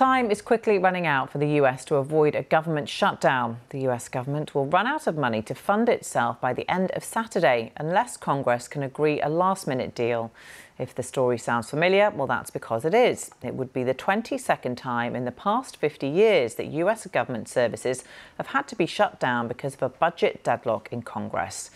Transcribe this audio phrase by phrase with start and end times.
[0.00, 3.58] Time is quickly running out for the US to avoid a government shutdown.
[3.68, 7.04] The US government will run out of money to fund itself by the end of
[7.04, 10.32] Saturday unless Congress can agree a last minute deal.
[10.78, 13.30] If the story sounds familiar, well, that's because it is.
[13.42, 18.02] It would be the 22nd time in the past 50 years that US government services
[18.38, 21.70] have had to be shut down because of a budget deadlock in Congress.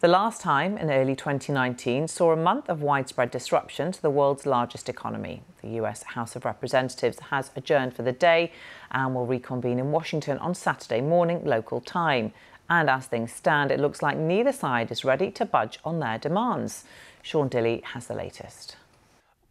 [0.00, 4.46] The last time, in early 2019, saw a month of widespread disruption to the world's
[4.46, 5.42] largest economy.
[5.60, 8.50] The US House of Representatives has adjourned for the day
[8.90, 12.32] and will reconvene in Washington on Saturday morning local time.
[12.70, 16.16] And as things stand, it looks like neither side is ready to budge on their
[16.16, 16.84] demands.
[17.20, 18.76] Sean Dilley has the latest.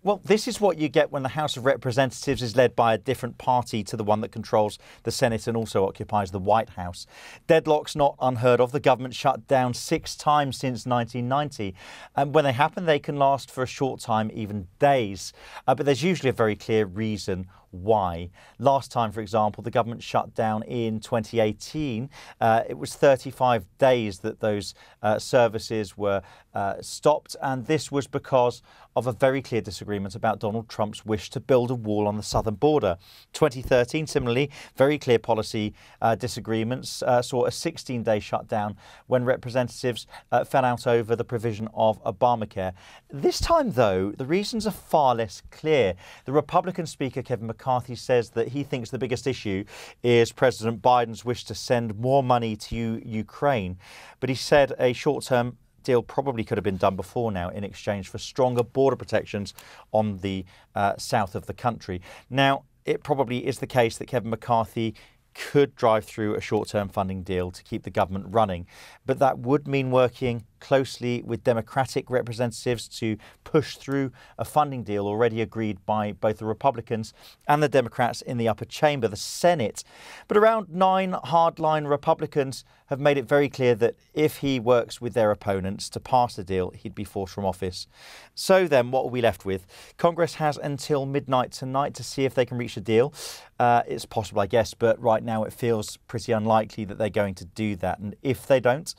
[0.02, 2.98] Well, this is what you get when the House of Representatives is led by a
[2.98, 7.05] different party to the one that controls the Senate and also occupies the White House.
[7.48, 8.71] Deadlock's not unheard of.
[8.71, 11.76] The government shut down six times since 1990.
[12.16, 15.34] And when they happen, they can last for a short time, even days.
[15.67, 18.31] Uh, but there's usually a very clear reason why.
[18.57, 22.10] Last time, for example, the government shut down in 2018.
[22.41, 24.73] Uh, it was 35 days that those
[25.04, 26.23] uh, services were
[26.55, 28.63] uh, stopped, and this was because
[28.95, 32.23] of a very clear disagreement about Donald Trump's wish to build a wall on the
[32.23, 32.98] southern border.
[33.34, 40.07] 2013, similarly, very clear policy uh, disagreements uh, saw a 16 day shutdown when representatives
[40.32, 42.73] uh, fell out over the provision of Obamacare.
[43.10, 45.95] This time, though, the reasons are far less clear.
[46.26, 49.63] The Republican Speaker, Kevin McCarthy, says that he thinks the biggest issue
[50.04, 53.77] is President Biden's wish to send more money to Ukraine.
[54.20, 55.57] But he said a short term
[55.90, 59.55] deal probably could have been done before now in exchange for stronger border protections
[59.91, 60.45] on the
[60.76, 61.99] uh, south of the country.
[62.29, 64.94] Now, it probably is the case that Kevin McCarthy
[65.34, 68.67] could drive through a short term funding deal to keep the government running,
[69.06, 75.07] but that would mean working closely with Democratic representatives to push through a funding deal
[75.07, 77.13] already agreed by both the Republicans
[77.47, 79.84] and the Democrats in the upper chamber, the Senate.
[80.28, 85.13] But around nine hardline Republicans have made it very clear that if he works with
[85.13, 87.88] their opponents to pass the deal, he'd be forced from office.
[88.33, 89.67] So then, what are we left with?
[89.97, 93.13] Congress has until midnight tonight to see if they can reach a deal.
[93.59, 97.35] Uh, it's possible, I guess, but right now it feels pretty unlikely that they're going
[97.35, 98.00] to do that.
[98.00, 98.95] And if they don't,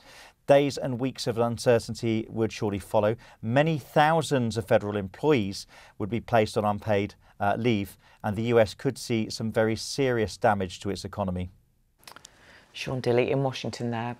[0.51, 3.15] Days and weeks of uncertainty would surely follow.
[3.41, 5.65] Many thousands of federal employees
[5.97, 10.35] would be placed on unpaid uh, leave, and the US could see some very serious
[10.35, 11.51] damage to its economy.
[12.73, 14.17] Sean Dilley in Washington there.